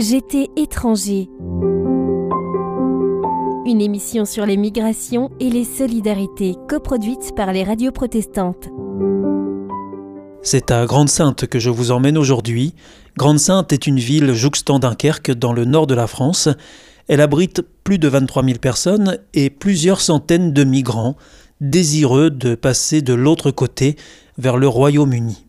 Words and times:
J'étais 0.00 0.46
étranger. 0.54 1.28
Une 3.66 3.80
émission 3.80 4.24
sur 4.24 4.46
les 4.46 4.56
migrations 4.56 5.32
et 5.40 5.50
les 5.50 5.64
solidarités 5.64 6.54
coproduite 6.68 7.34
par 7.34 7.52
les 7.52 7.64
radios 7.64 7.90
protestantes. 7.90 8.68
C'est 10.40 10.70
à 10.70 10.86
Grande-Sainte 10.86 11.48
que 11.48 11.58
je 11.58 11.70
vous 11.70 11.90
emmène 11.90 12.16
aujourd'hui. 12.16 12.76
Grande-Sainte 13.16 13.72
est 13.72 13.88
une 13.88 13.98
ville 13.98 14.34
jouxtant 14.34 14.78
Dunkerque 14.78 15.32
dans 15.32 15.52
le 15.52 15.64
nord 15.64 15.88
de 15.88 15.96
la 15.96 16.06
France. 16.06 16.48
Elle 17.08 17.20
abrite 17.20 17.62
plus 17.82 17.98
de 17.98 18.06
23 18.06 18.44
000 18.44 18.58
personnes 18.60 19.18
et 19.34 19.50
plusieurs 19.50 20.00
centaines 20.00 20.52
de 20.52 20.62
migrants 20.62 21.16
désireux 21.60 22.30
de 22.30 22.54
passer 22.54 23.02
de 23.02 23.14
l'autre 23.14 23.50
côté 23.50 23.96
vers 24.38 24.58
le 24.58 24.68
Royaume-Uni. 24.68 25.47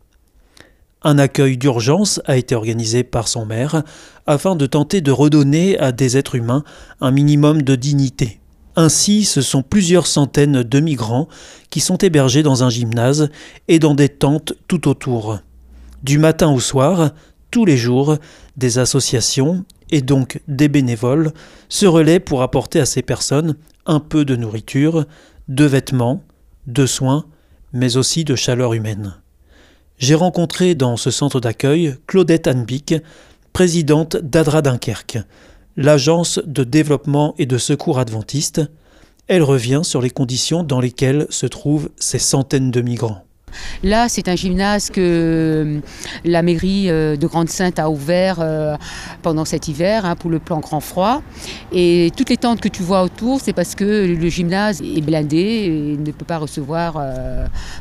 Un 1.01 1.17
accueil 1.17 1.57
d'urgence 1.57 2.21
a 2.25 2.35
été 2.35 2.55
organisé 2.55 3.03
par 3.03 3.29
son 3.29 3.45
maire 3.45 3.83
afin 4.27 4.57
de 4.57 4.65
tenter 4.65 4.99
de 4.99 5.11
redonner 5.11 5.79
à 5.79 5.93
des 5.93 6.17
êtres 6.17 6.35
humains 6.35 6.65
un 6.99 7.11
minimum 7.11 7.61
de 7.61 7.75
dignité. 7.75 8.41
Ainsi, 8.75 9.23
ce 9.23 9.41
sont 9.41 9.61
plusieurs 9.61 10.07
centaines 10.07 10.61
de 10.63 10.79
migrants 10.81 11.29
qui 11.69 11.79
sont 11.79 11.97
hébergés 11.97 12.43
dans 12.43 12.63
un 12.63 12.69
gymnase 12.69 13.29
et 13.69 13.79
dans 13.79 13.95
des 13.95 14.09
tentes 14.09 14.53
tout 14.67 14.89
autour. 14.89 15.39
Du 16.03 16.17
matin 16.17 16.51
au 16.51 16.59
soir, 16.59 17.11
tous 17.49 17.63
les 17.63 17.77
jours, 17.77 18.17
des 18.57 18.77
associations 18.77 19.63
et 19.91 20.01
donc 20.01 20.41
des 20.49 20.67
bénévoles 20.67 21.31
se 21.69 21.85
relaient 21.85 22.19
pour 22.19 22.41
apporter 22.41 22.81
à 22.81 22.85
ces 22.85 23.01
personnes 23.01 23.55
un 23.85 24.01
peu 24.01 24.25
de 24.25 24.35
nourriture, 24.35 25.05
de 25.47 25.65
vêtements, 25.65 26.23
de 26.67 26.85
soins, 26.85 27.25
mais 27.71 27.95
aussi 27.95 28.25
de 28.25 28.35
chaleur 28.35 28.73
humaine 28.73 29.15
j'ai 29.99 30.15
rencontré 30.15 30.75
dans 30.75 30.97
ce 30.97 31.11
centre 31.11 31.39
d'accueil 31.39 31.95
Claudette 32.07 32.47
Anbic, 32.47 32.95
présidente 33.53 34.15
d'Adra 34.15 34.61
Dunkerque, 34.61 35.19
l'agence 35.75 36.39
de 36.45 36.63
développement 36.63 37.35
et 37.37 37.45
de 37.45 37.57
secours 37.57 37.99
adventiste. 37.99 38.61
Elle 39.27 39.43
revient 39.43 39.81
sur 39.83 40.01
les 40.01 40.09
conditions 40.09 40.63
dans 40.63 40.79
lesquelles 40.79 41.27
se 41.29 41.45
trouvent 41.45 41.89
ces 41.97 42.17
centaines 42.17 42.71
de 42.71 42.81
migrants. 42.81 43.25
Là, 43.83 44.09
c'est 44.09 44.27
un 44.27 44.35
gymnase 44.35 44.89
que 44.89 44.99
euh, 44.99 45.79
la 46.25 46.41
mairie 46.41 46.89
euh, 46.89 47.15
de 47.15 47.27
Grande-Sainte 47.27 47.79
a 47.79 47.89
ouvert 47.89 48.37
euh, 48.39 48.75
pendant 49.21 49.45
cet 49.45 49.67
hiver 49.67 50.05
hein, 50.05 50.15
pour 50.15 50.29
le 50.29 50.39
plan 50.39 50.59
grand 50.59 50.79
froid. 50.79 51.21
Et 51.71 52.11
toutes 52.15 52.29
les 52.29 52.37
tentes 52.37 52.61
que 52.61 52.67
tu 52.67 52.83
vois 52.83 53.03
autour, 53.03 53.39
c'est 53.41 53.53
parce 53.53 53.75
que 53.75 54.05
le 54.05 54.29
gymnase 54.29 54.81
est 54.81 55.01
blindé 55.01 55.37
et 55.37 55.97
ne 55.97 56.11
peut 56.11 56.25
pas 56.25 56.37
recevoir 56.37 57.01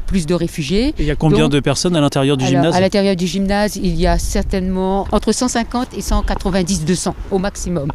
plus 0.07 0.27
de 0.27 0.35
réfugiés. 0.35 0.95
il 0.99 1.07
y 1.07 1.11
a 1.11 1.17
combien 1.17 1.49
de 1.49 1.61
personnes 1.61 1.97
à 1.97 2.01
l'intérieur 2.01 2.37
du 2.37 2.47
gymnase 2.47 2.75
À 2.75 2.81
l'intérieur 2.81 3.17
du 3.17 3.27
gymnase, 3.27 3.77
il 3.77 3.95
y 3.97 4.07
a 4.07 4.19
certainement 4.19 5.07
entre 5.13 5.33
150 5.33 5.95
et 5.97 6.03
190, 6.03 6.85
200 6.85 7.15
au 7.31 7.39
maximum. 7.39 7.89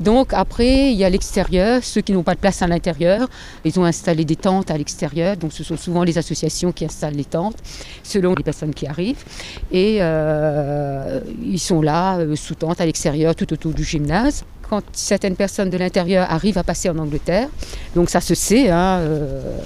Donc 0.00 0.32
après, 0.32 0.92
il 0.92 0.96
y 0.96 1.04
a 1.04 1.10
l'extérieur, 1.10 1.82
ceux 1.82 2.00
qui 2.00 2.12
n'ont 2.12 2.22
pas 2.22 2.34
de 2.34 2.40
place 2.40 2.60
à 2.62 2.66
l'intérieur, 2.66 3.28
ils 3.64 3.78
ont 3.80 3.84
installé 3.84 4.24
des 4.24 4.36
tentes 4.36 4.70
à 4.70 4.76
l'extérieur. 4.76 5.36
Donc 5.36 5.52
ce 5.52 5.64
sont 5.64 5.76
souvent 5.76 6.04
les 6.04 6.18
associations 6.18 6.72
qui 6.72 6.84
installent 6.84 7.14
les 7.14 7.24
tentes 7.24 7.56
selon 8.02 8.34
les 8.34 8.42
personnes 8.42 8.74
qui 8.74 8.86
arrivent. 8.86 9.24
Et 9.72 9.98
euh, 10.00 11.20
ils 11.42 11.58
sont 11.58 11.80
là 11.80 12.18
euh, 12.18 12.36
sous 12.36 12.54
tente 12.54 12.80
à 12.80 12.86
l'extérieur 12.86 13.34
tout 13.34 13.50
autour 13.52 13.72
du 13.72 13.84
gymnase. 13.84 14.44
Quand 14.68 14.82
certaines 14.92 15.36
personnes 15.36 15.70
de 15.70 15.78
l'intérieur 15.78 16.26
arrivent 16.28 16.58
à 16.58 16.64
passer 16.64 16.90
en 16.90 16.98
Angleterre, 16.98 17.48
donc 17.94 18.10
ça 18.10 18.20
se 18.20 18.34
sait, 18.34 18.68
hein, 18.68 18.98
euh, 18.98 19.58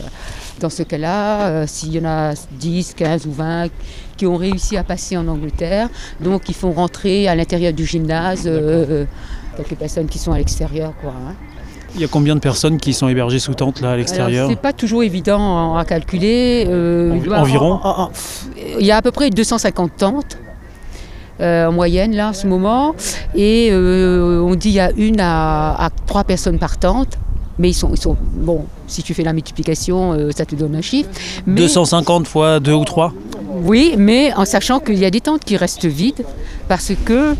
dans 0.61 0.69
ce 0.69 0.83
cas-là, 0.83 1.67
s'il 1.67 1.94
y 1.94 1.98
en 2.00 2.05
a 2.05 2.34
10, 2.34 2.94
15 2.94 3.27
ou 3.27 3.33
20 3.33 3.69
qui 4.19 4.27
ont 4.27 4.37
réussi 4.37 4.77
à 4.77 4.84
passer 4.84 5.17
en 5.17 5.27
Angleterre, 5.27 5.89
donc 6.20 6.50
ils 6.50 6.55
font 6.55 6.72
rentrer 6.72 7.28
à 7.28 7.34
l'intérieur 7.34 7.72
du 7.72 7.87
gymnase 7.87 8.47
quelques 9.62 9.78
personnes 9.78 10.06
qui 10.06 10.19
sont 10.19 10.33
à 10.33 10.39
l'extérieur. 10.39 10.92
Quoi, 11.00 11.11
hein. 11.11 11.34
Il 11.94 12.00
y 12.00 12.05
a 12.05 12.08
combien 12.08 12.34
de 12.34 12.41
personnes 12.41 12.78
qui 12.78 12.92
sont 12.92 13.08
hébergées 13.08 13.41
sous 13.41 13.55
tente 13.55 13.80
là 13.80 13.92
à 13.92 13.97
l'extérieur 13.97 14.48
C'est 14.48 14.60
pas 14.60 14.72
toujours 14.72 15.03
évident 15.03 15.76
à 15.76 15.84
calculer. 15.84 16.66
Euh, 16.69 17.19
environ 17.34 17.81
Il 18.78 18.87
y 18.87 18.93
a 18.93 18.97
à 18.97 19.03
peu 19.03 19.10
près 19.10 19.31
250 19.31 19.97
tentes. 19.97 20.38
Euh, 21.41 21.69
en 21.69 21.72
moyenne 21.72 22.15
là 22.15 22.28
en 22.28 22.32
ce 22.34 22.47
moment 22.47 22.94
et 23.34 23.70
euh, 23.72 24.43
on 24.43 24.54
dit 24.56 24.69
il 24.69 24.75
y 24.75 24.81
a 24.81 24.91
une 24.94 25.20
à, 25.20 25.88
trois 26.04 26.22
personnes 26.22 26.59
par 26.59 26.76
tente 26.76 27.16
mais 27.59 27.70
ils 27.70 27.75
sont, 27.75 27.93
ils 27.94 27.99
sont 27.99 28.15
bon 28.20 28.66
si 28.87 29.03
tu 29.03 29.15
fais 29.15 29.22
la 29.22 29.32
multiplication 29.32 30.28
ça 30.37 30.44
te 30.44 30.54
donne 30.54 30.76
un 30.76 30.82
chiffre 30.82 31.09
250 31.47 32.26
fois 32.26 32.60
2 32.60 32.75
ou 32.75 32.84
3 32.84 33.15
oui 33.65 33.94
mais 33.97 34.34
en 34.34 34.44
sachant 34.44 34.81
qu'il 34.81 34.99
y 34.99 35.06
a 35.06 35.10
des 35.10 35.22
tentes 35.22 35.43
qui 35.43 35.56
restent 35.56 35.87
vides 35.87 36.26
parce 36.69 36.93
que 37.06 37.34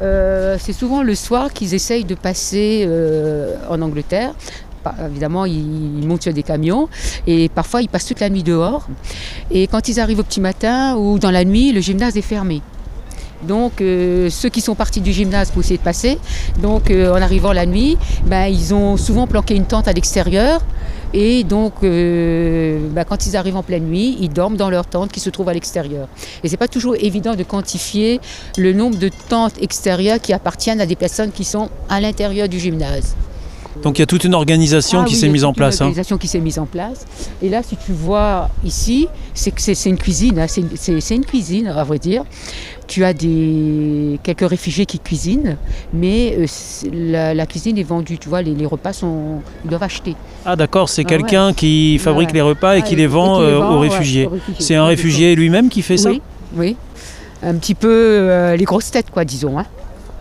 euh, 0.00 0.56
c'est 0.60 0.72
souvent 0.72 1.02
le 1.02 1.14
soir 1.14 1.52
qu'ils 1.52 1.74
essayent 1.74 2.04
de 2.04 2.14
passer 2.14 2.84
euh, 2.86 3.56
en 3.68 3.82
Angleterre. 3.82 4.34
Évidemment, 5.04 5.44
ils, 5.44 6.06
montent 6.06 6.22
sur 6.22 6.32
des 6.32 6.42
camions 6.42 6.88
et 7.26 7.50
parfois 7.50 7.82
ils 7.82 7.88
passent 7.88 8.06
toute 8.06 8.20
la 8.20 8.30
nuit 8.30 8.42
dehors. 8.42 8.86
Et 9.50 9.66
quand 9.66 9.88
ils 9.88 10.00
arrivent 10.00 10.20
au 10.20 10.22
petit 10.22 10.40
matin 10.40 10.96
ou 10.96 11.18
dans 11.18 11.30
la 11.30 11.44
nuit, 11.44 11.72
le 11.72 11.80
gymnase 11.80 12.16
est 12.16 12.22
fermé. 12.22 12.62
Donc 13.42 13.82
euh, 13.82 14.30
ceux 14.30 14.48
qui 14.48 14.62
sont 14.62 14.74
partis 14.74 15.02
du 15.02 15.12
gymnase 15.12 15.50
pour 15.50 15.60
essayer 15.60 15.76
de 15.76 15.82
passer, 15.82 16.18
donc 16.62 16.90
en 16.90 17.20
arrivant 17.20 17.52
la 17.52 17.66
nuit, 17.66 17.98
ben, 18.24 18.46
ils 18.46 18.72
ont 18.72 18.96
souvent 18.96 19.26
planqué 19.26 19.54
une 19.54 19.66
tente 19.66 19.88
à 19.88 19.92
l'extérieur 19.92 20.62
et 21.14 21.44
donc, 21.44 21.74
euh, 21.82 22.88
bah, 22.90 23.04
quand 23.04 23.26
ils 23.26 23.36
arrivent 23.36 23.56
en 23.56 23.62
pleine 23.62 23.84
nuit, 23.84 24.16
ils 24.20 24.28
dorment 24.28 24.56
dans 24.56 24.70
leur 24.70 24.86
tente 24.86 25.10
qui 25.10 25.20
se 25.20 25.30
trouve 25.30 25.48
à 25.48 25.54
l'extérieur. 25.54 26.08
Et 26.42 26.48
ce 26.48 26.52
n'est 26.52 26.58
pas 26.58 26.68
toujours 26.68 26.96
évident 26.96 27.34
de 27.34 27.42
quantifier 27.44 28.20
le 28.56 28.72
nombre 28.72 28.98
de 28.98 29.10
tentes 29.28 29.60
extérieures 29.62 30.20
qui 30.20 30.32
appartiennent 30.32 30.80
à 30.80 30.86
des 30.86 30.96
personnes 30.96 31.32
qui 31.32 31.44
sont 31.44 31.70
à 31.88 32.00
l'intérieur 32.00 32.48
du 32.48 32.58
gymnase. 32.58 33.14
Donc 33.82 33.98
il 33.98 34.02
y 34.02 34.04
a 34.04 34.06
toute 34.06 34.24
une 34.24 34.34
organisation 34.34 35.00
ah 35.02 35.04
qui 35.04 35.14
s'est 35.14 35.28
mise 35.28 35.44
en 35.44 35.52
place. 35.52 35.76
Une 35.76 35.82
hein. 35.82 35.86
organisation 35.86 36.18
qui 36.18 36.28
s'est 36.28 36.40
mise 36.40 36.58
en 36.58 36.66
place. 36.66 37.06
Et 37.42 37.48
là, 37.48 37.62
si 37.62 37.76
tu 37.76 37.92
vois 37.92 38.50
ici, 38.64 39.08
c'est 39.34 39.86
une 39.86 39.98
cuisine. 39.98 40.38
Hein. 40.38 40.46
C'est 40.48 41.14
une 41.14 41.24
cuisine, 41.24 41.68
à 41.68 41.84
vrai 41.84 41.98
dire 41.98 42.24
tu 42.88 43.04
as 43.04 43.12
des, 43.12 44.18
quelques 44.22 44.48
réfugiés 44.48 44.86
qui 44.86 44.98
cuisinent, 44.98 45.56
mais 45.92 46.36
euh, 46.38 47.34
la, 47.34 47.46
cuisine 47.46 47.78
est 47.78 47.84
vendue, 47.84 48.18
tu 48.18 48.28
vois, 48.28 48.42
les, 48.42 48.66
repas 48.66 48.92
sont, 48.92 49.40
ils 49.64 49.68
doivent 49.70 49.82
acheter. 49.82 50.16
Ah 50.44 50.56
d'accord, 50.56 50.88
c'est 50.88 51.02
ah 51.02 51.08
quelqu'un 51.08 51.52
qui 51.52 51.98
fabrique 51.98 52.32
les 52.32 52.40
repas 52.40 52.76
et 52.76 52.82
qui 52.82 52.96
les 52.96 53.06
vend, 53.06 53.40
euh, 53.40 53.60
aux, 53.60 53.78
réfugiés. 53.78 54.28
C'est 54.58 54.74
un 54.74 54.86
réfugié 54.86 55.36
lui-même 55.36 55.68
qui 55.68 55.82
fait 55.82 55.98
ça? 55.98 56.10
Oui, 56.10 56.22
oui. 56.56 56.76
Un 57.42 57.54
petit 57.54 57.74
peu 57.74 57.88
euh, 57.92 58.56
les 58.56 58.64
grosses 58.64 58.90
têtes, 58.90 59.10
quoi, 59.12 59.24
disons. 59.24 59.58
Hein. 59.58 59.66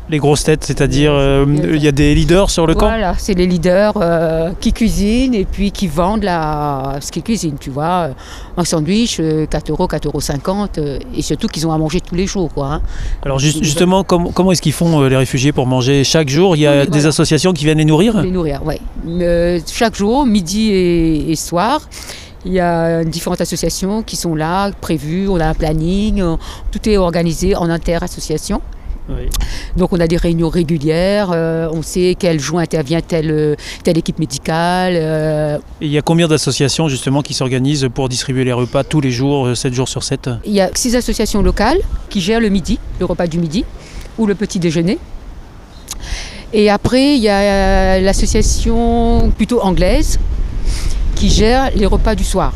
Les 0.10 0.20
grosses 0.20 0.46
têtes, 0.46 0.64
c'est-à-dire 0.64 1.12
euh, 1.14 1.46
il 1.74 1.84
y 1.84 1.88
a 1.88 1.92
des 1.92 2.16
leaders 2.16 2.50
sur 2.50 2.66
le 2.66 2.76
camp 2.76 2.88
Voilà, 2.88 3.16
c'est 3.18 3.34
les 3.34 3.46
leaders 3.46 3.94
euh, 3.98 4.52
qui 4.62 4.72
cuisinent 4.72 5.34
et 5.34 5.44
puis 5.44 5.72
qui 5.72 5.88
vendent 5.88 6.24
la... 6.24 7.00
ce 7.02 7.12
qu'ils 7.12 7.24
cuisinent, 7.24 7.58
tu 7.60 7.72
vois. 7.72 8.12
Un 8.56 8.64
sandwich, 8.64 9.18
4 9.18 9.22
euh, 9.22 9.46
euros, 9.74 9.88
4,50 9.88 10.80
euros, 10.80 11.00
et 11.14 11.22
surtout 11.22 11.48
qu'ils 11.48 11.68
ont 11.68 11.74
à 11.74 11.78
manger 11.78 12.00
tous 12.00 12.16
les 12.16 12.26
jours. 12.26 12.50
Quoi, 12.54 12.68
hein. 12.68 12.82
Alors 13.24 13.38
justement, 13.40 14.06
comment, 14.06 14.52
est-ce 14.54 14.62
qu'ils 14.62 14.72
font 14.72 15.02
les 15.02 15.18
réfugiés 15.18 15.52
pour 15.52 15.68
manger 15.68 16.06
chaque 16.06 16.30
jour? 16.30 16.56
Il 16.56 16.62
y 16.62 16.68
a 16.68 16.86
des 16.86 17.06
associations 17.06 17.52
qui 17.52 17.66
viennent 17.66 17.80
les 17.80 17.86
nourrir? 17.86 18.22
Les 18.22 18.32
nourrir, 18.32 18.62
oui. 18.66 18.80
chaque 19.70 19.96
jour, 19.96 20.26
midi 20.26 20.72
et, 20.72 21.36
soir. 21.36 21.82
Il 22.46 22.54
y 22.54 22.62
a 22.62 23.04
différentes 23.04 23.42
associations 23.42 24.04
qui 24.04 24.16
sont 24.16 24.36
là, 24.36 24.72
prévues, 24.80 25.28
on 25.28 25.38
a 25.38 25.48
un 25.48 25.54
planning, 25.54 26.24
tout 26.72 26.88
est 26.88 26.96
organisé 26.96 27.58
en 27.58 27.70
inter-association. 27.70 28.62
Donc 29.76 29.94
on 29.94 30.00
a 30.00 30.08
des 30.08 30.18
réunions 30.18 30.50
régulières, 30.50 31.30
euh, 31.32 31.70
on 31.72 31.82
sait 31.82 32.16
quel 32.18 32.40
jour 32.40 32.60
intervient 32.60 33.02
telle, 33.02 33.32
euh, 33.32 33.56
telle 33.84 33.98
équipe 33.98 34.20
médicale. 34.20 34.94
Euh. 34.96 35.58
Et 35.82 35.86
il 35.86 35.92
y 35.92 35.98
a 35.98 36.02
combien 36.02 36.28
d'associations 36.28 36.88
justement 36.90 37.22
qui 37.22 37.34
s'organisent 37.34 37.88
pour 37.94 38.10
distribuer 38.10 38.44
les 38.44 38.54
repas 38.54 38.84
tous 38.84 39.02
les 39.02 39.12
jours, 39.12 39.56
7 39.56 39.74
jours 39.74 39.88
sur 39.88 40.04
7 40.04 40.30
Il 40.46 40.54
y 40.54 40.62
a 40.62 40.70
six 40.74 40.96
associations 40.96 41.42
locales 41.42 41.80
qui 42.10 42.22
gèrent 42.22 42.40
le 42.40 42.50
midi, 42.50 42.80
le 43.00 43.06
repas 43.06 43.28
du 43.28 43.38
midi 43.40 43.66
ou 44.18 44.26
le 44.26 44.36
petit 44.36 44.60
déjeuner. 44.60 44.98
Et 46.54 46.70
après, 46.70 47.16
il 47.16 47.22
y 47.22 47.30
a 47.30 48.00
l'association 48.00 49.32
plutôt 49.36 49.62
anglaise 49.62 50.18
qui 51.16 51.30
gère 51.30 51.72
les 51.76 51.86
repas 51.86 52.16
du 52.16 52.24
soir. 52.24 52.54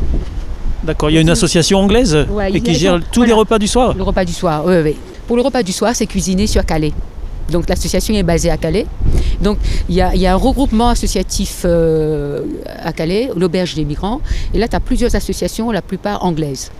D'accord, 0.82 1.10
il 1.10 1.14
y 1.14 1.18
a 1.18 1.20
une 1.20 1.30
association 1.30 1.78
anglaise 1.78 2.26
et 2.52 2.60
qui 2.60 2.74
gère 2.74 3.00
tous 3.12 3.22
les 3.22 3.32
repas 3.32 3.58
du 3.58 3.68
soir? 3.68 3.94
Le 3.96 4.02
repas 4.02 4.24
du 4.24 4.32
soir, 4.32 4.64
oui, 4.66 4.76
oui. 4.82 4.96
Pour 5.26 5.36
le 5.36 5.42
repas 5.42 5.62
du 5.62 5.72
soir, 5.72 5.92
c'est 5.94 6.06
cuisiné 6.06 6.46
sur 6.46 6.64
Calais. 6.64 6.92
Donc 7.50 7.68
l'association 7.68 8.14
est 8.14 8.22
basée 8.22 8.50
à 8.50 8.56
Calais. 8.56 8.86
Donc 9.40 9.58
il 9.88 9.94
y, 9.96 10.00
a 10.00 10.32
un 10.32 10.36
regroupement 10.36 10.88
associatif 10.88 11.62
euh, 11.64 12.44
à 12.82 12.92
Calais, 12.92 13.30
l'auberge 13.36 13.74
des 13.74 13.84
migrants. 13.84 14.20
Et 14.54 14.58
là, 14.58 14.68
tu 14.68 14.76
as 14.76 14.80
plusieurs 14.80 15.14
associations, 15.14 15.70
la 15.70 15.82
plupart 15.82 16.24
anglaises. 16.24 16.70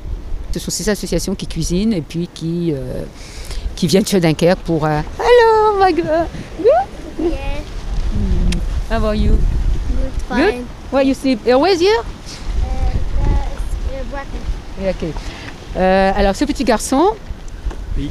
Ce 0.52 0.60
sont 0.60 0.70
ces 0.70 0.88
associations 0.88 1.34
qui 1.34 1.46
cuisinent 1.46 1.92
et 1.92 2.02
puis 2.02 2.28
qui, 2.32 2.72
euh, 2.72 3.04
qui 3.74 3.86
viennent 3.86 4.06
sur 4.06 4.20
Dunkerque 4.20 4.60
pour... 4.60 4.84
Euh, 4.84 5.00
Hello, 5.18 5.84
my 5.84 5.94
girl. 5.94 6.26
Good? 6.58 7.30
Yeah. 7.30 7.38
Hmm. 8.12 8.50
How 8.90 9.06
are 9.06 9.14
you? 9.14 9.32
Good, 9.32 10.12
fine. 10.28 10.38
Good? 10.38 10.66
Where 10.92 11.04
you 11.04 11.14
sleep? 11.14 11.40
Always 11.46 11.80
here? 11.80 12.02
Uh, 14.00 14.84
uh, 14.84 14.90
okay. 14.90 15.12
alors 16.14 16.36
ce 16.36 16.44
petit 16.44 16.64
garçon, 16.64 17.14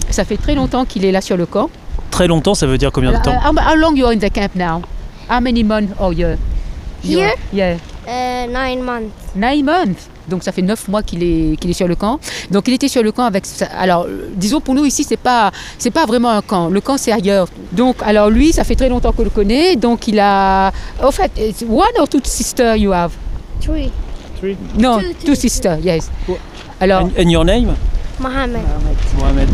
ça 0.10 0.26
fait 0.26 0.38
très 0.38 0.56
longtemps 0.56 0.86
qu'il 0.86 1.06
est 1.06 1.12
là 1.12 1.22
sur 1.22 1.38
le 1.38 1.46
camp. 1.46 1.70
très 2.12 2.28
longtemps, 2.28 2.54
ça 2.56 2.68
veut 2.68 2.78
dire 2.78 2.92
combien 2.92 3.12
de 3.12 3.24
temps 3.24 3.36
how, 3.46 3.52
how 3.58 3.76
long 3.76 3.96
you 3.96 4.06
are 4.06 4.12
in 4.12 4.18
the 4.20 4.30
camp 4.32 4.54
now? 4.56 4.82
How 5.30 5.40
many 5.42 5.64
months? 5.64 5.94
Or 6.00 6.14
year? 6.14 6.38
You 7.04 7.20
Here? 7.20 7.28
are- 7.30 7.38
Yeah. 7.54 7.78
Uh, 8.08 8.48
nine 8.52 8.84
months. 8.84 9.12
Nine 9.36 9.64
months. 9.66 10.08
Donc 10.28 10.44
ça 10.44 10.52
fait 10.52 10.62
neuf 10.62 10.88
mois 10.88 11.02
qu'il 11.04 11.24
est, 11.24 11.56
qu'il 11.60 11.70
est 11.70 11.74
sur 11.74 11.88
le 11.88 11.96
camp. 11.96 12.20
Donc 12.52 12.68
il 12.68 12.74
était 12.74 12.88
sur 12.88 13.02
le 13.04 13.12
camp 13.12 13.24
avec. 13.26 13.44
Alors 13.78 14.06
euh, 14.08 14.30
disons 14.36 14.60
pour 14.62 14.74
nous 14.76 14.86
ici 14.86 15.04
c'est 15.04 15.18
pas 15.18 15.52
c'est 15.78 15.92
pas 15.92 16.06
vraiment 16.06 16.30
un 16.32 16.42
camp. 16.42 16.70
Le 16.70 16.82
camp 16.82 16.98
c'est 16.98 17.12
ailleurs. 17.12 17.48
Donc 17.72 17.96
alors 18.04 18.30
lui 18.30 18.52
ça 18.54 18.64
fait 18.64 18.76
très 18.76 18.90
longtemps 18.90 19.12
qu'on 19.14 19.24
le 19.24 19.30
connaît. 19.30 19.76
Donc 19.78 20.08
il 20.08 20.20
a. 20.20 20.72
En 21.02 21.12
fait 21.12 21.32
it's 21.38 21.64
one 21.64 21.96
or 22.00 22.08
two 22.08 22.20
sisters 22.24 22.76
you 22.78 22.92
have? 22.94 23.12
Three. 23.62 23.92
Non 24.78 25.00
Two, 25.00 25.08
two, 25.14 25.26
two. 25.28 25.36
sisters 25.36 25.78
yes. 25.84 26.10
Alors 26.80 27.02
And, 27.04 27.12
and 27.20 27.30
your 27.30 27.46
name? 27.46 27.76
Mohammed. 28.22 28.62
Mohamed. 29.18 29.50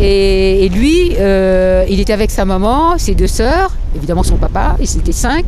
et, 0.00 0.64
et 0.64 0.68
lui 0.68 1.14
euh, 1.18 1.84
il 1.88 2.00
était 2.00 2.12
avec 2.12 2.30
sa 2.30 2.44
maman, 2.44 2.98
ses 2.98 3.14
deux 3.14 3.26
sœurs, 3.26 3.70
évidemment 3.96 4.22
son 4.22 4.36
papa. 4.36 4.76
Ils 4.80 4.96
étaient 4.98 5.12
cinq. 5.12 5.44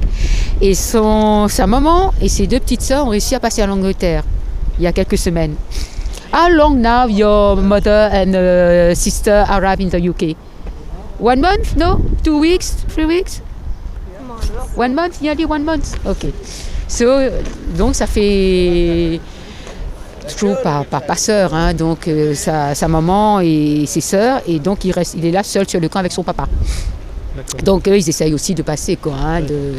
Et 0.60 0.74
son 0.74 1.48
sa 1.48 1.66
maman 1.66 2.12
et 2.20 2.28
ses 2.28 2.46
deux 2.46 2.60
petites 2.60 2.82
sœurs 2.82 3.06
ont 3.06 3.10
réussi 3.10 3.34
à 3.34 3.40
passer 3.40 3.62
en 3.62 3.70
Angleterre 3.70 4.24
il 4.78 4.84
y 4.84 4.86
a 4.86 4.92
quelques 4.92 5.18
semaines. 5.18 5.54
How 6.32 6.48
long 6.48 6.76
now 6.80 7.06
your 7.08 7.56
mother 7.56 8.08
and 8.12 8.34
uh, 8.34 8.94
sister 8.94 9.44
arrived 9.48 9.82
in 9.82 9.88
the 9.90 10.00
UK? 10.08 10.36
One 11.18 11.40
month? 11.40 11.76
No? 11.76 12.00
Two 12.22 12.38
weeks? 12.38 12.70
Three 12.88 13.04
weeks? 13.04 13.42
One 14.76 14.94
month? 14.94 15.20
Nearly 15.20 15.44
one 15.44 15.64
month? 15.64 15.96
Ok. 16.06 16.32
So, 16.88 17.06
donc 17.76 17.94
ça 17.94 18.06
fait 18.06 19.20
toujours 20.28 20.60
par, 20.62 20.84
par 20.84 21.02
passeur, 21.02 21.54
hein, 21.54 21.74
donc 21.74 22.06
euh, 22.08 22.34
sa, 22.34 22.74
sa 22.74 22.88
maman 22.88 23.40
et 23.40 23.84
ses 23.86 24.00
sœurs, 24.00 24.40
et 24.46 24.58
donc 24.58 24.84
il, 24.84 24.92
reste, 24.92 25.14
il 25.16 25.24
est 25.26 25.30
là 25.30 25.42
seul 25.42 25.68
sur 25.68 25.80
le 25.80 25.88
camp 25.88 26.00
avec 26.00 26.12
son 26.12 26.22
papa. 26.22 26.46
Donc 27.64 27.86
eux, 27.88 27.96
ils 27.96 28.08
essayent 28.08 28.34
aussi 28.34 28.54
de 28.54 28.62
passer. 28.62 28.96
Quoi, 28.96 29.14
hein, 29.14 29.40
de... 29.40 29.72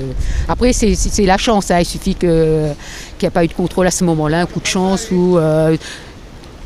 Après, 0.47 0.71
c'est- 0.73 0.95
la 1.25 1.37
chance. 1.37 1.69
hein, 1.69 1.79
il 1.79 1.85
suffit 1.85 2.15
que- 2.15 2.69
qu'il 3.17 3.25
n'y 3.25 3.27
a 3.27 3.31
pas 3.31 3.43
eu 3.43 3.47
de 3.47 3.53
contrôle 3.53 3.87
à 3.87 3.91
ce 3.91 4.03
moment-là, 4.05 4.41
un 4.41 4.45
coup 4.45 4.59
de 4.61 4.65
chance 4.65 5.09
où 5.11 5.37
euh, 5.37 5.75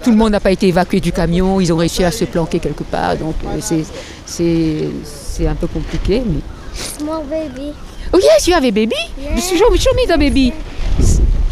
tout 0.04 0.12
le 0.12 0.16
monde 0.16 0.31
n'a 0.31 0.39
pas 0.39 0.51
été 0.51 0.68
évacué 0.68 1.00
du 1.00 1.12
camion, 1.12 1.60
ils 1.60 1.74
ont 1.74 1.77
réussi 1.77 2.04
à 2.04 2.12
se 2.12 2.25
planquer 2.25 2.60
quelque 2.60 2.83
part. 2.83 3.18
Donc 3.18 3.36
euh, 3.45 3.60
c'est- 4.25 5.48
un 5.48 5.56
peu 5.56 5.68
compliqué. 5.68 6.22
Mais... 6.25 6.39
Small 7.00 7.24
baby. 7.30 7.74
Oh 8.13 8.19
yes, 8.19 8.48
you 8.48 8.54
have 8.54 8.63
a 8.63 8.72
baby? 8.72 8.95
Yeah. 9.19 9.36
Show 9.38 9.72
me, 9.72 9.77
show 9.77 9.92
me 9.95 10.06
the 10.07 10.18
baby. 10.18 10.54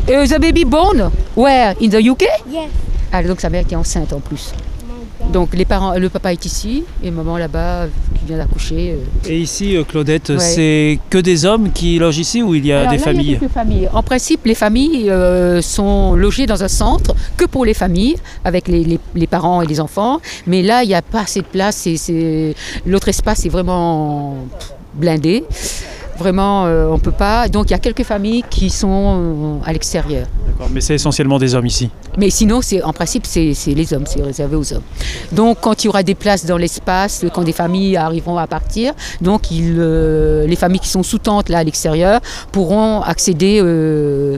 Uh, 0.08 0.26
the 0.28 0.40
baby 0.40 0.64
born 0.66 1.10
where? 1.36 1.76
In 1.82 1.90
the 1.90 2.00
UK? 2.10 2.24
Yes. 2.52 2.70
Ah, 3.12 3.24
donc 3.24 3.40
sa 3.40 3.50
mère 3.50 3.66
qui 3.66 3.74
est 3.74 3.78
enceinte 3.78 4.12
en 4.12 4.20
plus. 4.20 4.52
God. 5.22 5.32
Donc 5.32 5.54
les 5.54 5.64
parents, 5.66 5.94
le 5.98 6.10
papa 6.10 6.34
est 6.34 6.46
ici 6.46 6.84
et 7.04 7.10
maman 7.12 7.38
là-bas 7.38 7.86
qui 8.20 8.26
vient 8.26 8.38
d'accoucher. 8.38 8.96
euh. 8.98 9.30
Et 9.30 9.40
ici, 9.40 9.78
euh, 9.78 9.84
Claudette, 9.86 10.30
Ouais. 10.32 10.40
c'est 10.40 11.00
que 11.10 11.18
des 11.20 11.46
hommes 11.46 11.72
qui 11.72 11.98
logent 12.00 12.18
ici 12.18 12.42
ou 12.44 12.54
il 12.56 12.66
y 12.66 12.74
a 12.74 12.82
Alors 12.82 12.92
des 12.92 12.98
là, 12.98 13.04
il 13.04 13.08
y 13.08 13.10
a 13.10 13.14
familles? 13.14 13.38
quelques 13.40 13.52
familles. 13.54 13.90
En 13.94 14.04
principe, 14.04 14.46
les 14.46 14.56
familles 14.56 15.10
euh, 15.10 15.62
sont 15.62 16.16
logées 16.16 16.48
dans 16.48 16.62
un 16.64 16.68
centre 16.68 17.16
que 17.38 17.46
pour 17.46 17.64
les 17.64 17.74
familles, 17.76 18.16
avec 18.44 18.68
les, 18.68 18.84
les- 18.84 19.00
les 19.16 19.28
parents 19.28 19.62
et 19.62 19.68
les 19.68 19.80
enfants. 19.80 20.20
Mais 20.48 20.62
là, 20.64 20.84
il 20.84 20.88
n'y 20.88 20.96
a 20.96 21.02
pas 21.02 21.22
assez 21.22 21.40
de 21.40 21.46
place. 21.46 21.88
L'autre 22.86 23.08
espace 23.08 23.46
est 23.46 23.50
vraiment 23.50 24.36
blindé. 24.96 25.46
Vraiment, 26.18 26.66
euh, 26.66 26.88
on 26.88 26.96
ne 26.96 27.00
peut 27.00 27.12
pas. 27.12 27.48
Donc, 27.48 27.70
il 27.70 27.72
y 27.72 27.76
a 27.76 27.80
quelques 27.80 28.04
familles 28.04 28.44
qui 28.50 28.70
sont 28.70 29.60
euh, 29.62 29.66
à 29.66 29.74
l'extérieur. 29.74 30.28
D'accord, 30.48 30.70
Mais 30.72 30.82
c'est 30.82 30.96
essentiellement 30.96 31.40
des 31.40 31.56
hommes 31.56 31.66
ici. 31.66 31.90
Mais 32.18 32.30
sinon, 32.30 32.62
c'est 32.62 32.84
en 32.84 32.94
principe, 32.94 33.26
c'est 33.26 33.54
c'est 33.54 33.74
les 33.74 33.94
hommes, 33.94 34.06
c'est 34.06 34.22
réservé 34.22 34.56
aux 34.56 34.74
hommes. 34.74 34.84
Donc, 35.32 35.58
quand 35.62 35.84
il 35.84 35.88
y 35.88 35.90
aura 35.90 36.04
des 36.04 36.16
places 36.16 36.46
dans 36.46 36.58
l'espace, 36.58 37.26
quand 37.34 37.44
des 37.44 37.54
familles 37.54 37.98
arriveront 37.98 38.38
à 38.38 38.48
partir, 38.48 38.94
donc 39.22 39.50
ils, 39.52 39.76
euh, 39.78 40.46
les 40.46 40.56
familles 40.56 40.80
qui 40.80 40.90
sont 40.90 41.04
sous 41.04 41.18
tente 41.18 41.50
là 41.50 41.60
à 41.60 41.64
l'extérieur 41.64 42.22
pourront 42.52 43.02
accéder 43.02 43.60
euh, 43.62 44.38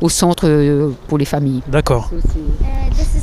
au 0.00 0.08
centre 0.08 0.46
euh, 0.48 0.90
pour 1.06 1.18
les 1.18 1.24
familles. 1.24 1.62
D'accord. 1.68 2.10
Uh, 2.12 2.16
this 2.94 3.14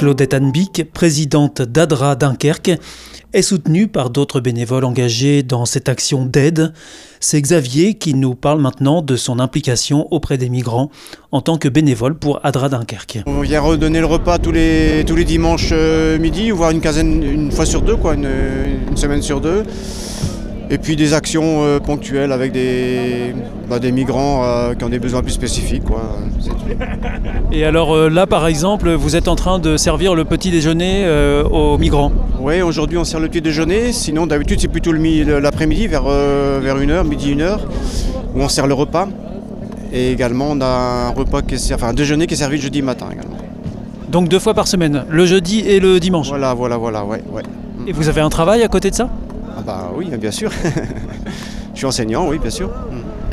Claudette 0.00 0.32
Anbic, 0.32 0.90
présidente 0.94 1.60
d'ADRA 1.60 2.14
Dunkerque, 2.16 2.70
est 3.34 3.42
soutenue 3.42 3.86
par 3.86 4.08
d'autres 4.08 4.40
bénévoles 4.40 4.86
engagés 4.86 5.42
dans 5.42 5.66
cette 5.66 5.90
action 5.90 6.24
d'aide. 6.24 6.72
C'est 7.20 7.38
Xavier 7.38 7.92
qui 7.92 8.14
nous 8.14 8.34
parle 8.34 8.62
maintenant 8.62 9.02
de 9.02 9.14
son 9.16 9.38
implication 9.38 10.08
auprès 10.10 10.38
des 10.38 10.48
migrants 10.48 10.90
en 11.32 11.42
tant 11.42 11.58
que 11.58 11.68
bénévole 11.68 12.14
pour 12.14 12.40
ADRA 12.46 12.70
Dunkerque. 12.70 13.18
On 13.26 13.42
vient 13.42 13.60
redonner 13.60 14.00
le 14.00 14.06
repas 14.06 14.38
tous 14.38 14.52
les, 14.52 15.04
dimanches 15.04 15.68
euh, 15.72 16.18
midi, 16.18 16.50
voire 16.50 16.70
une 16.70 16.80
quinzaine, 16.80 17.22
une 17.22 17.52
fois 17.52 17.66
sur 17.66 17.82
deux, 17.82 17.98
une 18.02 18.96
semaine 18.96 19.20
sur 19.20 19.42
deux. 19.42 19.64
Et 20.72 20.78
puis 20.78 20.94
des 20.94 21.14
actions 21.14 21.64
euh, 21.64 21.80
ponctuelles 21.80 22.30
avec 22.30 22.52
des, 22.52 23.34
bah, 23.68 23.80
des 23.80 23.90
migrants 23.90 24.44
euh, 24.44 24.74
qui 24.74 24.84
ont 24.84 24.88
des 24.88 25.00
besoins 25.00 25.20
plus 25.20 25.32
spécifiques. 25.32 25.82
Quoi. 25.82 26.00
Et 27.50 27.64
alors 27.64 27.92
euh, 27.92 28.08
là, 28.08 28.28
par 28.28 28.46
exemple, 28.46 28.92
vous 28.92 29.16
êtes 29.16 29.26
en 29.26 29.34
train 29.34 29.58
de 29.58 29.76
servir 29.76 30.14
le 30.14 30.24
petit 30.24 30.52
déjeuner 30.52 31.08
aux 31.50 31.76
migrants. 31.76 32.12
Oui, 32.38 32.62
aujourd'hui 32.62 32.98
on 32.98 33.04
sert 33.04 33.18
le 33.18 33.28
petit 33.28 33.42
déjeuner, 33.42 33.92
sinon 33.92 34.28
d'habitude 34.28 34.60
c'est 34.60 34.68
plutôt 34.68 34.92
l'après-midi 34.92 35.88
vers, 35.88 36.04
vers 36.04 36.78
1h, 36.78 37.04
midi 37.04 37.34
1h, 37.34 37.58
où 38.34 38.40
on 38.40 38.48
sert 38.48 38.68
le 38.68 38.74
repas. 38.74 39.08
Et 39.92 40.12
également 40.12 40.50
on 40.50 40.60
a 40.60 40.66
un 40.66 41.10
repas 41.10 41.42
qui 41.42 41.56
est, 41.56 41.74
enfin, 41.74 41.88
un 41.88 41.94
déjeuner 41.94 42.28
qui 42.28 42.34
est 42.34 42.36
servi 42.36 42.56
le 42.56 42.62
jeudi 42.62 42.80
matin 42.80 43.06
également. 43.12 43.36
Donc 44.08 44.28
deux 44.28 44.38
fois 44.38 44.54
par 44.54 44.68
semaine, 44.68 45.04
le 45.08 45.26
jeudi 45.26 45.60
et 45.60 45.80
le 45.80 45.98
dimanche. 45.98 46.28
Voilà, 46.28 46.54
voilà, 46.54 46.76
voilà, 46.76 47.04
ouais, 47.04 47.22
ouais. 47.32 47.42
Et 47.88 47.92
vous 47.92 48.08
avez 48.08 48.20
un 48.20 48.30
travail 48.30 48.62
à 48.62 48.68
côté 48.68 48.90
de 48.90 48.94
ça? 48.94 49.08
Ah 49.56 49.62
bah 49.66 49.90
oui, 49.94 50.06
bien 50.20 50.30
sûr. 50.30 50.50
Je 51.74 51.78
suis 51.78 51.86
enseignant, 51.86 52.26
oui, 52.28 52.38
bien 52.38 52.50
sûr. 52.50 52.70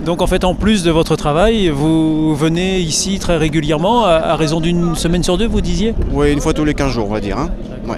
Donc 0.06 0.22
en 0.22 0.28
fait, 0.28 0.44
en 0.44 0.54
plus 0.56 0.84
de 0.84 0.92
votre 0.92 1.16
travail, 1.16 1.69
vous 1.69 2.36
venez 2.36 2.80
ici 2.80 3.19
très 3.19 3.36
régulièrement, 3.38 4.06
à, 4.06 4.36
raison 4.36 4.62
d'une 4.62 4.96
semaine 4.96 5.24
sur 5.24 5.38
deux, 5.38 5.48
vous 5.48 5.60
disiez? 5.62 5.94
Oui, 6.14 6.31
une 6.31 6.40
fois 6.40 6.54
tous 6.54 6.64
les 6.64 6.74
15 6.74 6.92
jours, 6.92 7.08
on 7.10 7.14
va 7.14 7.19
dire. 7.19 7.38
hein. 7.38 7.50
Ouais. 7.88 7.98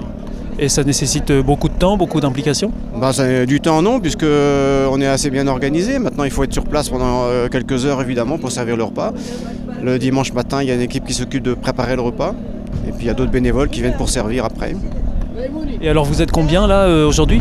Et 0.58 0.68
ça 0.68 0.82
nécessite 0.82 1.30
beaucoup 1.32 1.68
de 1.68 1.74
temps, 1.74 1.96
beaucoup 1.96 2.20
d'implication? 2.20 2.72
Bah, 3.00 3.12
ça- 3.12 3.46
du 3.46 3.60
temps, 3.60 3.80
non, 3.80 4.00
puisque 4.00 4.24
on 4.24 5.00
est 5.00 5.06
assez 5.06 5.30
bien 5.30 5.46
organisé. 5.46 5.98
Maintenant, 5.98 6.24
il 6.24 6.30
faut 6.30 6.42
être 6.44 6.52
sur 6.52 6.64
place 6.64 6.88
pendant 6.88 7.24
euh, 7.24 7.48
quelques 7.48 7.86
heures, 7.86 8.00
évidemment, 8.02 8.36
pour 8.38 8.50
servir 8.50 8.76
le 8.76 8.84
repas. 8.84 9.12
Le 9.82 9.98
dimanche 9.98 10.32
matin, 10.32 10.62
il 10.62 10.68
y 10.68 10.70
a 10.70 10.74
une 10.74 10.80
équipe 10.80 11.04
qui 11.06 11.14
s'occupe 11.14 11.42
de 11.42 11.54
préparer 11.54 11.96
le 11.96 12.02
repas. 12.02 12.34
Et 12.88 12.92
puis, 12.92 13.02
il 13.02 13.06
y 13.06 13.10
a 13.10 13.14
d'autres 13.14 13.30
bénévoles 13.30 13.68
qui 13.68 13.80
viennent 13.80 13.96
pour 13.96 14.08
servir 14.08 14.44
après. 14.44 14.74
Et 15.80 15.88
alors 15.88 16.04
vous 16.04 16.20
êtes 16.20 16.30
combien 16.32 16.66
là 16.66 16.82
euh, 16.82 17.06
aujourd'hui? 17.08 17.40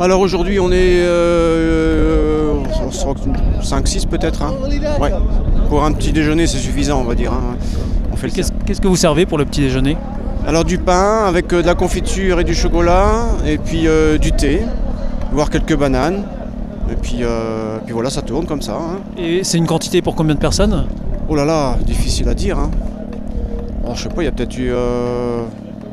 Alors, 0.00 0.20
aujourd'hui, 0.20 0.58
on 0.58 0.70
est 0.72 1.00
euh, 1.02 2.54
5-6 3.62 4.06
peut-être. 4.08 4.42
hein. 4.42 4.52
Ouais. 5.00 5.12
Pour 5.68 5.84
un 5.84 5.92
petit 5.92 6.12
déjeuner, 6.12 6.46
c'est 6.46 6.58
suffisant, 6.58 7.00
on 7.00 7.04
va 7.04 7.14
dire. 7.14 7.32
hein. 7.32 7.56
On 8.12 8.16
fait 8.16 8.26
le 8.26 8.32
Qu'est-ce 8.66 8.80
que 8.80 8.88
vous 8.88 8.96
servez 8.96 9.24
pour 9.26 9.38
le 9.38 9.44
petit 9.44 9.60
déjeuner? 9.62 9.96
Alors 10.46 10.64
du 10.64 10.76
pain 10.78 11.24
avec 11.26 11.50
euh, 11.54 11.62
de 11.62 11.66
la 11.66 11.74
confiture 11.74 12.38
et 12.38 12.44
du 12.44 12.54
chocolat, 12.54 13.28
et 13.46 13.56
puis 13.56 13.86
euh, 13.88 14.18
du 14.18 14.32
thé, 14.32 14.60
voire 15.32 15.48
quelques 15.48 15.76
bananes. 15.76 16.24
Et 16.92 16.96
puis, 16.96 17.20
euh, 17.22 17.78
puis 17.84 17.94
voilà, 17.94 18.10
ça 18.10 18.20
tourne 18.20 18.44
comme 18.44 18.60
ça. 18.60 18.74
hein. 18.74 18.98
Et 19.16 19.42
c'est 19.42 19.56
une 19.58 19.66
quantité 19.66 20.02
pour 20.02 20.14
combien 20.16 20.34
de 20.34 20.40
personnes? 20.40 20.86
Oh 21.28 21.34
là 21.34 21.44
là, 21.46 21.76
difficile 21.86 22.28
à 22.28 22.34
dire. 22.34 22.58
Je 23.94 24.02
sais 24.02 24.08
pas, 24.10 24.22
il 24.22 24.24
y 24.26 24.28
a 24.28 24.32
peut-être 24.32 24.58
eu, 24.58 24.70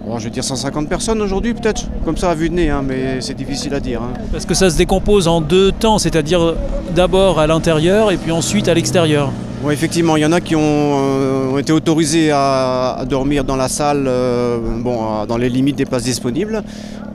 oh, 0.08 0.16
je 0.18 0.26
vais 0.26 0.30
dire 0.30 0.44
150 0.44 0.88
personnes 0.90 1.22
aujourd'hui, 1.22 1.54
peut-être, 1.54 1.84
comme 2.06 2.18
ça 2.18 2.32
à 2.32 2.36
vue 2.36 2.50
de 2.50 2.56
nez, 2.56 2.70
hein, 2.70 2.84
mais 2.88 3.22
c'est 3.22 3.34
difficile 3.36 3.74
à 3.74 3.80
dire. 3.80 4.02
hein. 4.02 4.14
Parce 4.32 4.46
que 4.46 4.54
ça 4.54 4.70
se 4.70 4.78
décompose 4.78 5.28
en 5.28 5.42
deux 5.42 5.72
temps, 5.72 5.98
c'est-à-dire 5.98 6.56
d'abord 6.96 7.40
à 7.40 7.48
l'intérieur 7.48 8.12
et 8.12 8.18
puis 8.18 8.32
ensuite 8.32 8.68
à 8.68 8.74
l'extérieur. 8.74 9.32
Ouais, 9.64 9.74
effectivement, 9.76 10.16
il 10.18 10.22
y 10.22 10.26
en 10.26 10.32
a 10.32 10.42
qui 10.42 10.56
ont, 10.56 10.60
euh, 10.64 11.52
ont 11.52 11.58
été 11.60 11.72
autorisés 11.72 12.32
à, 12.32 12.94
à 12.98 13.06
dormir 13.06 13.44
dans 13.44 13.56
la 13.56 13.68
salle, 13.68 14.06
euh, 14.08 14.58
bon, 14.80 15.26
dans 15.28 15.38
les 15.38 15.50
limites 15.50 15.76
des 15.76 15.86
places 15.86 16.04
disponibles. 16.04 16.64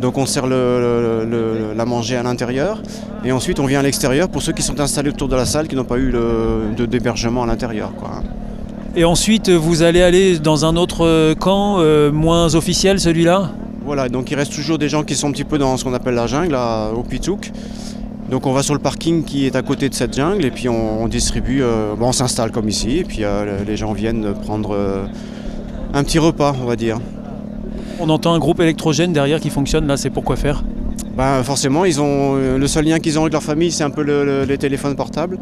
Donc 0.00 0.16
on 0.16 0.26
sert 0.26 0.46
le, 0.46 1.24
le- 1.24 1.24
le- 1.28 1.74
la 1.76 1.84
manger 1.84 2.16
à 2.16 2.22
l'intérieur. 2.22 2.80
Et 3.24 3.32
ensuite 3.32 3.58
on 3.58 3.66
vient 3.66 3.80
à 3.80 3.82
l'extérieur 3.82 4.28
pour 4.28 4.42
ceux 4.42 4.52
qui 4.52 4.62
sont 4.62 4.78
installés 4.78 5.08
autour 5.08 5.26
de 5.26 5.34
la 5.34 5.44
salle, 5.44 5.66
qui 5.66 5.74
n'ont 5.74 5.82
pas 5.84 5.98
eu 5.98 6.12
d'hébergement 6.86 7.42
à 7.42 7.46
l'intérieur. 7.46 7.90
Et 8.98 9.04
ensuite 9.04 9.50
vous 9.50 9.82
allez 9.82 10.00
aller 10.00 10.38
dans 10.38 10.64
un 10.64 10.74
autre 10.76 11.04
euh, 11.04 11.34
camp, 11.34 11.76
euh, 11.80 12.10
moins 12.10 12.54
officiel 12.54 12.98
celui-là? 12.98 13.50
Voilà, 13.84 14.08
donc 14.08 14.30
il 14.30 14.34
reste 14.36 14.52
toujours 14.54 14.78
des 14.78 14.88
gens 14.88 15.04
qui 15.04 15.14
sont 15.14 15.28
un 15.28 15.32
petit 15.32 15.44
peu 15.44 15.58
dans 15.58 15.76
ce 15.76 15.84
qu'on 15.84 15.92
appelle 15.92 16.14
la 16.14 16.26
jungle, 16.26 16.56
au 16.96 17.02
Pitouk. 17.02 17.52
Donc 18.30 18.46
on 18.46 18.52
va 18.52 18.62
sur 18.62 18.72
le 18.74 18.80
parking 18.80 19.22
qui 19.22 19.46
est 19.46 19.54
à 19.54 19.62
côté 19.62 19.88
de 19.90 19.94
cette 19.94 20.16
jungle 20.16 20.44
et 20.44 20.50
puis 20.50 20.68
on, 20.68 21.02
on 21.02 21.08
distribue, 21.08 21.62
euh, 21.62 21.94
bon, 21.94 22.08
on 22.08 22.12
s'installe 22.12 22.50
comme 22.50 22.68
ici 22.68 22.98
et 22.98 23.04
puis 23.04 23.18
euh, 23.22 23.58
les 23.66 23.76
gens 23.76 23.92
viennent 23.92 24.32
prendre 24.32 24.74
euh, 24.74 25.04
un 25.92 26.02
petit 26.02 26.18
repas, 26.18 26.56
on 26.60 26.64
va 26.64 26.74
dire. 26.74 26.98
On 28.00 28.08
entend 28.08 28.32
un 28.32 28.38
groupe 28.38 28.60
électrogène 28.60 29.12
derrière 29.12 29.40
qui 29.40 29.50
fonctionne, 29.50 29.86
là 29.86 29.96
c'est 29.98 30.10
pour 30.10 30.24
quoi 30.24 30.36
faire? 30.36 30.64
Ben, 31.16 31.42
forcément, 31.44 31.84
ils 31.84 32.00
ont, 32.00 32.34
le 32.34 32.66
seul 32.66 32.84
lien 32.86 32.98
qu'ils 32.98 33.18
ont 33.18 33.22
avec 33.22 33.32
leur 33.32 33.42
famille, 33.42 33.70
c'est 33.72 33.84
un 33.84 33.90
peu 33.90 34.02
le- 34.02 34.24
le- 34.24 34.44
les 34.44 34.58
téléphones 34.58 34.96
portables. 34.96 35.38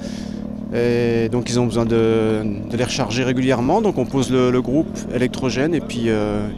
Et 0.74 1.28
donc 1.28 1.48
ils 1.50 1.60
ont 1.60 1.66
besoin 1.66 1.84
de, 1.84 2.42
de 2.70 2.76
les 2.76 2.84
recharger 2.84 3.22
régulièrement. 3.24 3.80
Donc 3.80 3.98
on 3.98 4.04
pose 4.06 4.30
le, 4.30 4.50
le 4.50 4.62
groupe 4.62 4.88
électrogène 5.14 5.74
et 5.74 5.80
puis 5.80 6.04
euh, 6.08 6.48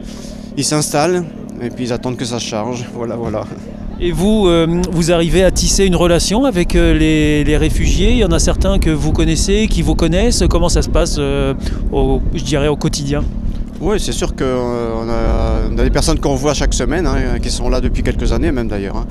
ils 0.56 0.64
s'installent 0.64 1.24
et 1.60 1.68
puis 1.70 1.84
ils 1.84 1.92
attendent 1.92 2.16
que 2.16 2.24
ça 2.24 2.38
charge. 2.38 2.86
Voilà, 2.94 3.16
voilà. 3.16 3.44
Et 3.98 4.12
vous, 4.12 4.46
euh, 4.46 4.82
vous 4.92 5.10
arrivez 5.10 5.42
à 5.42 5.50
tisser 5.50 5.86
une 5.86 5.96
relation 5.96 6.44
avec 6.44 6.76
euh, 6.76 6.92
les, 6.92 7.44
les 7.44 7.56
réfugiés? 7.56 8.10
Il 8.12 8.18
y 8.18 8.24
en 8.24 8.30
a 8.32 8.38
certains 8.38 8.78
que 8.78 8.90
vous 8.90 9.10
connaissez, 9.12 9.68
qui 9.68 9.80
vous 9.80 9.94
connaissent 9.94 10.44
Comment 10.50 10.68
ça 10.68 10.82
se 10.82 10.90
passe, 10.90 11.16
euh, 11.18 11.54
au, 11.92 12.20
je 12.34 12.44
dirais, 12.44 12.68
au 12.68 12.76
quotidien? 12.76 13.22
Oui, 13.80 13.98
c'est 13.98 14.12
sûr 14.12 14.34
qu'on 14.36 14.44
a, 14.44 15.68
on 15.70 15.78
a 15.78 15.82
des 15.82 15.90
personnes 15.90 16.18
qu'on 16.18 16.34
voit 16.34 16.52
chaque 16.54 16.74
semaine, 16.74 17.06
hein, 17.06 17.38
qui 17.42 17.50
sont 17.50 17.68
là 17.70 17.80
depuis 17.80 18.02
quelques 18.02 18.32
années 18.32 18.52
même 18.52 18.68
d'ailleurs. 18.68 18.96
hein. 18.96 19.06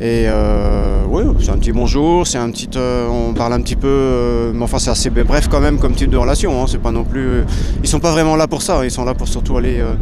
Et 0.00 0.26
euh, 0.28 1.02
oui, 1.10 1.24
c'est 1.40 1.50
un 1.50 1.58
petit 1.58 1.72
bonjour, 1.72 2.24
c'est 2.24 2.38
un 2.38 2.50
petit, 2.52 2.68
euh, 2.76 3.08
on 3.08 3.34
parle 3.34 3.52
un 3.54 3.60
petit 3.60 3.74
peu, 3.74 3.88
euh, 3.88 4.52
mais 4.54 4.62
enfin 4.62 4.78
c'est 4.78 4.90
assez 4.90 5.10
bref 5.10 5.48
quand 5.50 5.58
même 5.58 5.78
comme 5.78 5.94
type 5.94 6.10
de 6.10 6.16
relation. 6.16 6.62
hein, 6.62 6.66
c'est 6.68 6.78
pas 6.78 6.92
non 6.92 7.02
plus, 7.02 7.42
ils 7.82 7.88
sont 7.88 7.98
pas 7.98 8.12
vraiment 8.12 8.36
là 8.36 8.46
pour 8.46 8.62
ça, 8.62 8.84
ils 8.84 8.92
sont 8.92 9.04
là 9.04 9.14
pour 9.14 9.26
surtout 9.26 9.56
aller 9.56 9.80
euh, 9.80 9.94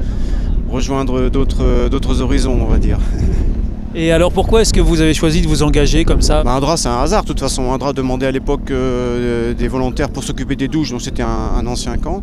rejoindre 0.70 1.30
d'autres, 1.30 1.88
d'autres 1.88 2.20
horizons, 2.20 2.58
on 2.60 2.66
va 2.70 2.76
dire. 2.76 2.98
Et 3.94 4.12
alors 4.12 4.30
pourquoi 4.30 4.60
est-ce 4.60 4.74
que 4.74 4.82
vous 4.82 5.00
avez 5.00 5.14
choisi 5.14 5.40
de 5.40 5.48
vous 5.48 5.62
engager 5.62 6.04
comme 6.04 6.20
ça? 6.20 6.44
Bah, 6.44 6.52
Indra, 6.52 6.76
c'est 6.76 6.90
un 6.90 7.00
hasard. 7.00 7.22
De 7.22 7.28
toute 7.28 7.40
façon, 7.40 7.72
Indra 7.72 7.94
demandait 7.94 8.26
à 8.26 8.30
l'époque 8.30 8.70
euh, 8.70 9.54
des 9.54 9.68
volontaires 9.68 10.10
pour 10.10 10.22
s'occuper 10.22 10.54
des 10.56 10.68
douches, 10.68 10.90
donc 10.90 11.00
c'était 11.00 11.22
un, 11.22 11.52
un 11.58 11.66
ancien 11.66 11.96
camp. 11.96 12.22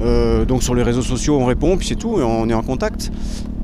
Euh, 0.00 0.44
donc 0.44 0.62
sur 0.62 0.76
les 0.76 0.84
réseaux 0.84 1.02
sociaux, 1.02 1.38
on 1.40 1.46
répond, 1.46 1.76
puis 1.76 1.88
c'est 1.88 1.96
tout, 1.96 2.20
et 2.20 2.22
on 2.22 2.48
est 2.48 2.54
en 2.54 2.62
contact. 2.62 3.10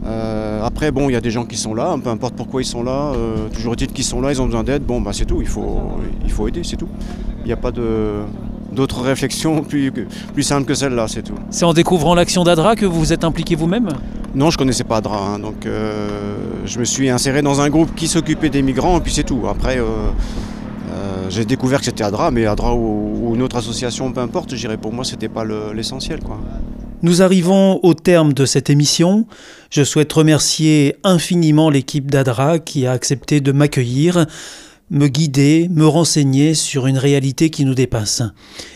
Euh, 0.05 0.63
après, 0.65 0.91
bon, 0.91 1.09
il 1.09 1.13
y 1.13 1.17
a 1.17 1.21
des 1.21 1.31
gens 1.31 1.45
qui 1.45 1.57
sont 1.57 1.75
là, 1.75 1.97
peu 2.03 2.11
importe 2.11 2.35
pourquoi 2.35 2.61
ils 2.61 2.65
sont 2.67 2.83
là, 2.83 3.13
euh, 3.15 3.49
toujours 3.53 3.75
est-il 3.75 3.89
qu'ils 3.93 4.05
sont 4.05 4.21
là, 4.21 4.33
ils 4.33 4.43
ont 4.43 4.47
besoin 4.47 4.65
d'aide, 4.65 4.83
bon, 4.83 5.01
bah 5.01 5.13
c'est 5.13 5.25
tout, 5.27 5.41
il 5.41 5.47
faut, 5.47 5.79
il 6.25 6.31
faut 6.31 6.49
aider, 6.49 6.63
c'est 6.65 6.77
tout. 6.77 6.89
Il 7.45 7.47
n'y 7.47 7.53
a 7.53 7.57
pas 7.57 7.71
d'autres 7.71 9.01
réflexions 9.03 9.63
plus, 9.69 9.93
plus 9.93 10.43
simples 10.43 10.65
que 10.65 10.75
celle-là, 10.75 11.07
c'est 11.09 11.23
tout. 11.23 11.35
C'est 11.51 11.65
en 11.65 11.73
découvrant 11.73 12.15
l'action 12.17 12.43
d'Adra 12.43 12.75
que 12.75 12.85
vous 12.87 12.99
vous 12.99 13.13
êtes 13.13 13.23
impliqué 13.25 13.55
vous-même? 13.55 13.89
Non, 14.35 14.51
je 14.51 14.59
connaissais 14.59 14.85
pas 14.85 14.97
Adra, 14.97 15.19
hein, 15.35 15.39
donc 15.39 15.67
euh, 15.67 16.37
je 16.65 16.79
me 16.81 16.85
suis 16.85 17.09
inséré 17.11 17.43
dans 17.43 17.61
un 17.61 17.69
groupe 17.69 17.95
qui 17.95 18.09
s'occupait 18.09 18.49
des 18.49 18.63
migrants, 18.63 18.99
et 18.99 19.01
puis 19.01 19.13
c'est 19.13 19.25
tout. 19.25 19.43
Après, 19.49 19.79
j'ai 21.29 21.45
découvert 21.47 21.79
que 21.79 21.85
c'était 21.87 22.05
Adra, 22.05 22.31
mais 22.31 22.45
Adra 22.47 22.75
ou, 22.75 23.29
ou 23.31 23.35
une 23.35 23.43
autre 23.43 23.57
association, 23.57 24.11
peu 24.13 24.21
importe, 24.21 24.51
je 24.51 24.57
dirais 24.57 24.77
pour 24.77 24.93
moi, 24.93 25.05
c'était 25.05 25.29
pas 25.29 25.45
le- 25.45 25.73
l'essentiel, 25.75 26.21
quoi. 26.21 26.39
Nous 27.03 27.21
arrivons 27.21 27.81
au 27.83 27.95
terme 27.95 28.33
de 28.33 28.47
cette 28.47 28.71
émission. 28.71 29.27
Je 29.71 29.83
souhaite 29.83 30.13
remercier 30.13 30.95
infiniment 31.03 31.69
l'équipe 31.69 32.09
d'Adra 32.09 32.61
qui 32.61 32.87
a 32.87 32.93
accepté 32.93 33.41
de 33.41 33.51
m'accueillir, 33.51 34.27
me 34.89 35.09
guider, 35.09 35.69
me 35.73 35.85
renseigner 35.85 36.55
sur 36.55 36.87
une 36.87 36.99
réalité 36.99 37.51
qui 37.51 37.65
nous 37.65 37.75
dépasse. 37.75 38.23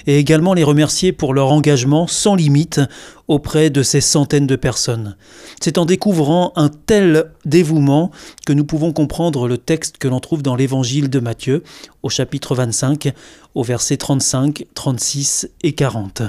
Et 0.08 0.18
également 0.18 0.54
les 0.54 0.64
remercier 0.64 1.12
pour 1.12 1.34
leur 1.34 1.52
engagement 1.52 2.08
sans 2.08 2.34
limite 2.34 2.80
auprès 3.28 3.70
de 3.70 3.84
ces 3.84 4.00
centaines 4.00 4.48
de 4.48 4.56
personnes. 4.56 5.16
C'est 5.60 5.78
en 5.78 5.84
découvrant 5.84 6.52
un 6.56 6.68
tel 6.68 7.26
dévouement 7.44 8.10
que 8.44 8.52
nous 8.52 8.64
pouvons 8.64 8.92
comprendre 8.92 9.46
le 9.46 9.56
texte 9.56 9.98
que 9.98 10.08
l'on 10.08 10.18
trouve 10.18 10.42
dans 10.42 10.56
l'évangile 10.56 11.10
de 11.10 11.20
Matthieu 11.20 11.62
au 12.02 12.08
chapitre 12.08 12.56
25 12.56 13.12
au 13.54 13.62
versets 13.62 13.98
35, 13.98 14.66
36 14.74 15.48
et 15.62 15.74
40. 15.74 16.22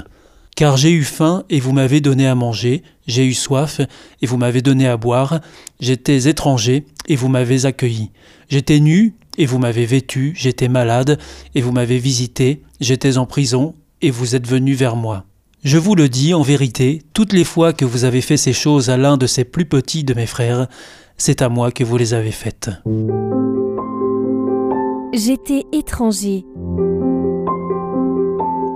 Car 0.58 0.76
j'ai 0.76 0.90
eu 0.90 1.04
faim 1.04 1.44
et 1.50 1.60
vous 1.60 1.70
m'avez 1.70 2.00
donné 2.00 2.26
à 2.26 2.34
manger, 2.34 2.82
j'ai 3.06 3.24
eu 3.24 3.32
soif 3.32 3.80
et 4.20 4.26
vous 4.26 4.38
m'avez 4.38 4.60
donné 4.60 4.88
à 4.88 4.96
boire, 4.96 5.38
j'étais 5.78 6.28
étranger 6.28 6.84
et 7.06 7.14
vous 7.14 7.28
m'avez 7.28 7.64
accueilli, 7.64 8.10
j'étais 8.48 8.80
nu 8.80 9.14
et 9.36 9.46
vous 9.46 9.58
m'avez 9.60 9.86
vêtu, 9.86 10.32
j'étais 10.36 10.66
malade 10.66 11.16
et 11.54 11.60
vous 11.60 11.70
m'avez 11.70 11.98
visité, 11.98 12.60
j'étais 12.80 13.18
en 13.18 13.24
prison 13.24 13.76
et 14.02 14.10
vous 14.10 14.34
êtes 14.34 14.48
venu 14.48 14.74
vers 14.74 14.96
moi. 14.96 15.26
Je 15.62 15.78
vous 15.78 15.94
le 15.94 16.08
dis 16.08 16.34
en 16.34 16.42
vérité, 16.42 17.02
toutes 17.14 17.34
les 17.34 17.44
fois 17.44 17.72
que 17.72 17.84
vous 17.84 18.02
avez 18.02 18.20
fait 18.20 18.36
ces 18.36 18.52
choses 18.52 18.90
à 18.90 18.96
l'un 18.96 19.16
de 19.16 19.28
ces 19.28 19.44
plus 19.44 19.66
petits 19.66 20.02
de 20.02 20.14
mes 20.14 20.26
frères, 20.26 20.66
c'est 21.16 21.40
à 21.40 21.48
moi 21.48 21.70
que 21.70 21.84
vous 21.84 21.96
les 21.96 22.14
avez 22.14 22.32
faites. 22.32 22.68
J'étais 25.14 25.62
étranger 25.72 26.44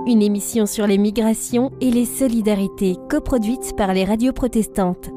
une 0.05 0.21
émission 0.21 0.65
sur 0.65 0.87
les 0.87 0.97
migrations 0.97 1.71
et 1.81 1.91
les 1.91 2.05
solidarités 2.05 2.97
coproduite 3.09 3.75
par 3.77 3.93
les 3.93 4.03
radios 4.03 4.33
protestantes. 4.33 5.09